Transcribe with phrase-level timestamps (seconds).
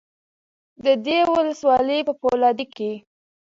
[0.85, 2.91] د دې ولسوالۍ په فولادي کې